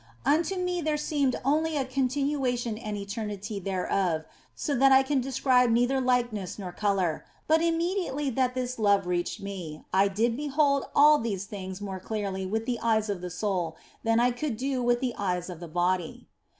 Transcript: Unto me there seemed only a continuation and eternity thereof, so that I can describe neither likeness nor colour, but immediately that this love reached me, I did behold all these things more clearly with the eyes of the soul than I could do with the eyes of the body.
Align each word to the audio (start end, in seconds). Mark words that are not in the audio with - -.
Unto 0.25 0.55
me 0.55 0.81
there 0.81 0.97
seemed 0.97 1.39
only 1.45 1.77
a 1.77 1.85
continuation 1.85 2.75
and 2.75 2.97
eternity 2.97 3.59
thereof, 3.59 4.25
so 4.55 4.73
that 4.73 4.91
I 4.91 5.03
can 5.03 5.21
describe 5.21 5.69
neither 5.69 6.01
likeness 6.01 6.57
nor 6.57 6.71
colour, 6.71 7.23
but 7.47 7.61
immediately 7.61 8.31
that 8.31 8.55
this 8.55 8.79
love 8.79 9.05
reached 9.05 9.41
me, 9.41 9.83
I 9.93 10.07
did 10.07 10.35
behold 10.35 10.85
all 10.95 11.19
these 11.19 11.45
things 11.45 11.81
more 11.81 11.99
clearly 11.99 12.47
with 12.47 12.65
the 12.65 12.79
eyes 12.81 13.09
of 13.09 13.21
the 13.21 13.29
soul 13.29 13.77
than 14.03 14.19
I 14.19 14.31
could 14.31 14.57
do 14.57 14.81
with 14.81 15.01
the 15.01 15.13
eyes 15.19 15.51
of 15.51 15.59
the 15.59 15.67
body. 15.67 16.25